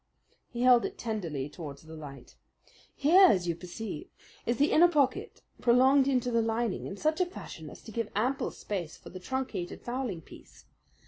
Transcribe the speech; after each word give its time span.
He 0.49 0.61
held 0.63 0.83
it 0.83 0.97
tenderly 0.97 1.47
towards 1.47 1.83
the 1.83 1.93
light. 1.95 2.35
"Here, 2.95 3.27
as 3.27 3.47
you 3.47 3.55
perceive, 3.55 4.09
is 4.47 4.57
the 4.57 4.71
inner 4.71 4.87
pocket 4.87 5.43
prolonged 5.61 6.07
into 6.07 6.31
the 6.31 6.41
lining 6.41 6.87
in 6.87 6.97
such 6.97 7.23
fashion 7.25 7.69
as 7.69 7.83
to 7.83 7.91
give 7.91 8.09
ample 8.15 8.49
space 8.49 8.97
for 8.97 9.11
the 9.11 9.19
truncated 9.19 9.83
fowling 9.83 10.21
piece. 10.21 10.65